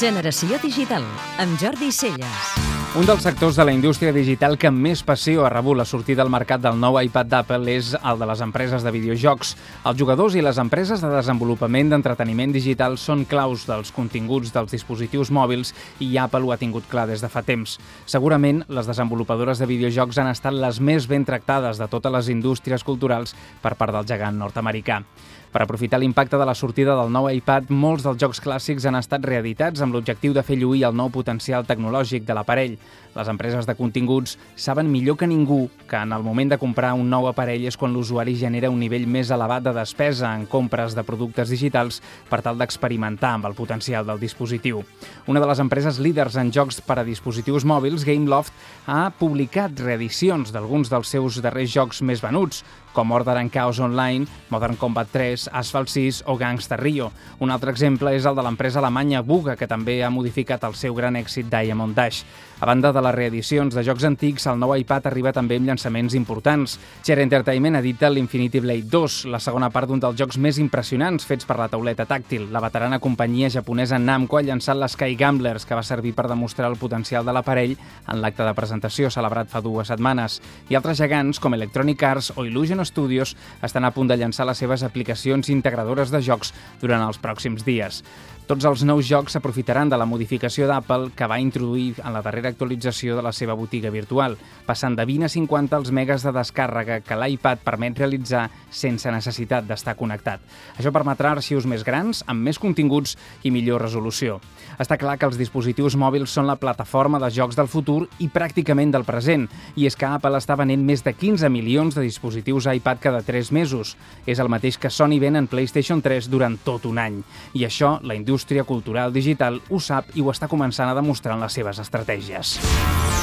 Generació 0.00 0.56
Digital, 0.62 1.04
amb 1.44 1.60
Jordi 1.60 1.92
Celles. 1.92 2.79
Un 2.98 3.06
dels 3.06 3.22
sectors 3.22 3.54
de 3.54 3.62
la 3.62 3.70
indústria 3.70 4.10
digital 4.10 4.56
que 4.58 4.66
més 4.74 5.04
passió 5.06 5.44
ha 5.46 5.50
rebut 5.52 5.76
la 5.78 5.84
sortida 5.86 6.24
al 6.24 6.32
mercat 6.34 6.58
del 6.64 6.74
nou 6.82 6.96
iPad 6.98 7.28
d'Apple 7.30 7.70
és 7.70 7.92
el 7.94 8.18
de 8.18 8.26
les 8.26 8.42
empreses 8.42 8.82
de 8.82 8.90
videojocs. 8.90 9.52
Els 9.86 10.00
jugadors 10.00 10.34
i 10.34 10.42
les 10.42 10.58
empreses 10.58 10.98
de 10.98 11.12
desenvolupament 11.12 11.94
d'entreteniment 11.94 12.50
digital 12.50 12.98
són 12.98 13.22
claus 13.30 13.62
dels 13.70 13.94
continguts 13.94 14.50
dels 14.50 14.74
dispositius 14.74 15.30
mòbils 15.30 15.70
i 16.02 16.16
Apple 16.18 16.42
ho 16.42 16.50
ha 16.50 16.58
tingut 16.58 16.90
clar 16.90 17.06
des 17.06 17.22
de 17.22 17.30
fa 17.30 17.46
temps. 17.46 17.78
Segurament, 18.10 18.64
les 18.66 18.90
desenvolupadores 18.90 19.62
de 19.62 19.70
videojocs 19.70 20.18
han 20.18 20.34
estat 20.34 20.58
les 20.58 20.82
més 20.82 21.06
ben 21.06 21.22
tractades 21.22 21.78
de 21.78 21.86
totes 21.86 22.10
les 22.10 22.34
indústries 22.34 22.82
culturals 22.82 23.38
per 23.62 23.78
part 23.78 23.94
del 23.94 24.10
gegant 24.10 24.42
nord-americà. 24.42 25.04
Per 25.50 25.64
aprofitar 25.64 25.98
l'impacte 25.98 26.38
de 26.38 26.46
la 26.46 26.54
sortida 26.54 26.94
del 26.94 27.08
nou 27.10 27.26
iPad, 27.26 27.72
molts 27.74 28.04
dels 28.06 28.20
jocs 28.22 28.38
clàssics 28.42 28.84
han 28.86 28.94
estat 28.94 29.24
reeditats 29.26 29.82
amb 29.82 29.96
l'objectiu 29.96 30.34
de 30.34 30.44
fer 30.46 30.60
lluir 30.60 30.84
el 30.86 30.94
nou 30.94 31.10
potencial 31.10 31.66
tecnològic 31.66 32.22
de 32.22 32.36
l'aparell. 32.38 32.76
Les 33.10 33.26
empreses 33.26 33.66
de 33.66 33.74
continguts 33.74 34.36
saben 34.54 34.90
millor 34.90 35.16
que 35.18 35.26
ningú 35.26 35.64
que 35.90 35.98
en 35.98 36.12
el 36.14 36.22
moment 36.22 36.52
de 36.52 36.58
comprar 36.62 36.92
un 36.94 37.08
nou 37.10 37.26
aparell 37.26 37.64
és 37.66 37.76
quan 37.76 37.90
l'usuari 37.90 38.36
genera 38.38 38.70
un 38.70 38.78
nivell 38.78 39.08
més 39.10 39.32
elevat 39.34 39.64
de 39.66 39.72
despesa 39.74 40.30
en 40.30 40.44
compres 40.46 40.94
de 40.94 41.02
productes 41.02 41.50
digitals 41.50 41.98
per 42.30 42.38
tal 42.46 42.60
d'experimentar 42.60 43.32
amb 43.34 43.48
el 43.50 43.56
potencial 43.58 44.06
del 44.06 44.22
dispositiu. 44.22 44.84
Una 45.26 45.42
de 45.42 45.48
les 45.50 45.58
empreses 45.58 45.98
líders 45.98 46.38
en 46.38 46.52
jocs 46.54 46.78
per 46.86 47.00
a 47.00 47.06
dispositius 47.06 47.66
mòbils, 47.66 48.06
Gameloft, 48.06 48.54
ha 48.86 49.10
publicat 49.18 49.74
reedicions 49.82 50.54
d'alguns 50.54 50.92
dels 50.92 51.10
seus 51.10 51.42
darrers 51.42 51.74
jocs 51.74 52.04
més 52.06 52.22
venuts, 52.22 52.62
com 52.92 53.12
Order 53.12 53.38
and 53.38 53.50
Chaos 53.50 53.78
Online, 53.78 54.26
Modern 54.50 54.76
Combat 54.76 55.08
3, 55.10 55.50
Asphalt 55.52 55.88
6 55.88 56.24
o 56.26 56.36
Gangsta 56.36 56.76
Rio. 56.76 57.12
Un 57.38 57.50
altre 57.50 57.70
exemple 57.70 58.14
és 58.16 58.26
el 58.26 58.36
de 58.36 58.44
l'empresa 58.44 58.80
alemanya 58.80 59.22
Buga, 59.22 59.56
que 59.56 59.68
també 59.70 60.02
ha 60.04 60.10
modificat 60.10 60.64
el 60.64 60.74
seu 60.74 60.94
gran 60.94 61.16
èxit 61.16 61.50
Diamond 61.50 61.96
Dash. 61.96 62.24
A 62.60 62.66
banda 62.66 62.92
de 62.92 63.00
les 63.00 63.14
reedicions 63.14 63.72
de 63.72 63.80
jocs 63.80 64.04
antics, 64.04 64.44
el 64.50 64.58
nou 64.60 64.74
iPad 64.76 65.06
arriba 65.08 65.32
també 65.32 65.56
amb 65.56 65.70
llançaments 65.70 66.12
importants. 66.18 66.74
Cher 67.06 67.16
Entertainment 67.22 67.78
edita 67.78 68.10
l'Infinity 68.12 68.60
Blade 68.60 68.90
2, 68.92 69.14
la 69.32 69.40
segona 69.40 69.70
part 69.72 69.88
d'un 69.88 70.02
dels 70.02 70.18
jocs 70.18 70.36
més 70.36 70.58
impressionants 70.60 71.24
fets 71.24 71.48
per 71.48 71.56
la 71.56 71.70
tauleta 71.72 72.04
tàctil. 72.04 72.50
La 72.52 72.60
veterana 72.60 72.98
companyia 73.00 73.48
japonesa 73.48 73.98
Namco 73.98 74.36
ha 74.36 74.44
llançat 74.44 74.76
l'Sky 74.76 75.16
Gamblers, 75.16 75.64
que 75.64 75.78
va 75.78 75.86
servir 75.86 76.12
per 76.12 76.28
demostrar 76.28 76.68
el 76.68 76.76
potencial 76.76 77.24
de 77.24 77.32
l'aparell 77.32 77.78
en 78.06 78.20
l'acte 78.20 78.44
de 78.44 78.52
presentació 78.52 79.08
celebrat 79.08 79.48
fa 79.48 79.64
dues 79.64 79.88
setmanes. 79.88 80.42
I 80.68 80.76
altres 80.76 81.00
gegants, 81.00 81.40
com 81.40 81.56
Electronic 81.56 82.04
Arts 82.04 82.32
o 82.36 82.44
Illusion 82.44 82.79
Studios, 82.84 83.36
estan 83.62 83.84
a 83.84 83.92
punt 83.94 84.10
de 84.10 84.16
llançar 84.16 84.46
les 84.48 84.58
seves 84.58 84.84
aplicacions 84.86 85.50
integradores 85.52 86.10
de 86.10 86.22
jocs 86.24 86.54
durant 86.80 87.04
els 87.06 87.20
pròxims 87.20 87.64
dies. 87.66 88.02
Tots 88.50 88.66
els 88.66 88.80
nous 88.82 89.06
jocs 89.06 89.36
s'aprofitaran 89.36 89.86
de 89.92 89.94
la 89.94 90.08
modificació 90.10 90.66
d'Apple 90.66 91.12
que 91.14 91.26
va 91.30 91.36
introduir 91.38 92.00
en 92.02 92.10
la 92.10 92.18
darrera 92.18 92.50
actualització 92.50 93.14
de 93.14 93.22
la 93.22 93.30
seva 93.30 93.54
botiga 93.54 93.92
virtual, 93.94 94.32
passant 94.66 94.96
de 94.98 95.04
20 95.06 95.28
a 95.28 95.30
50 95.30 95.78
els 95.78 95.92
megas 95.94 96.24
de 96.26 96.32
descàrrega 96.34 96.96
que 97.06 97.14
l'iPad 97.14 97.62
permet 97.62 98.00
realitzar 98.02 98.48
sense 98.74 99.06
necessitat 99.14 99.68
d'estar 99.68 99.94
connectat. 99.94 100.42
Això 100.74 100.90
permetrà 100.90 101.30
arxius 101.36 101.68
més 101.70 101.84
grans, 101.86 102.24
amb 102.26 102.42
més 102.42 102.58
continguts 102.58 103.14
i 103.46 103.52
millor 103.54 103.84
resolució. 103.86 104.40
Està 104.82 104.98
clar 104.98 105.14
que 105.20 105.30
els 105.30 105.38
dispositius 105.38 105.94
mòbils 105.94 106.34
són 106.34 106.50
la 106.50 106.58
plataforma 106.58 107.22
de 107.22 107.30
jocs 107.30 107.54
del 107.54 107.70
futur 107.70 108.08
i 108.18 108.26
pràcticament 108.34 108.90
del 108.90 109.06
present, 109.06 109.46
i 109.78 109.86
és 109.86 109.94
que 109.94 110.10
Apple 110.10 110.34
està 110.42 110.58
venent 110.58 110.82
més 110.82 111.06
de 111.06 111.14
15 111.14 111.46
milions 111.54 111.94
de 111.94 112.02
dispositius 112.02 112.66
iPad 112.66 112.98
cada 112.98 113.22
3 113.22 113.54
mesos. 113.54 113.94
És 114.26 114.42
el 114.42 114.50
mateix 114.50 114.74
que 114.74 114.90
Sony 114.90 115.20
ven 115.22 115.38
en 115.38 115.46
PlayStation 115.46 116.02
3 116.02 116.26
durant 116.34 116.58
tot 116.66 116.90
un 116.90 116.98
any. 116.98 117.22
I 117.54 117.68
això, 117.70 118.00
la 118.02 118.18
indústria 118.18 118.39
indústria 118.40 118.64
cultural 118.64 119.12
digital 119.12 119.60
ho 119.68 119.80
sap 119.84 120.16
i 120.16 120.24
ho 120.24 120.30
està 120.32 120.48
començant 120.48 120.88
a 120.88 120.96
demostrar 120.96 121.36
en 121.36 121.44
les 121.44 121.52
seves 121.52 121.80
estratègies. 121.82 122.56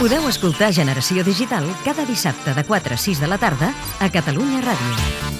Podeu 0.00 0.26
escoltar 0.26 0.72
Generació 0.74 1.22
Digital 1.22 1.70
cada 1.84 2.04
dissabte 2.08 2.56
de 2.56 2.66
4 2.66 2.98
a 2.98 2.98
6 2.98 3.22
de 3.22 3.30
la 3.30 3.38
tarda 3.38 3.70
a 4.00 4.10
Catalunya 4.10 4.64
Ràdio. 4.66 5.33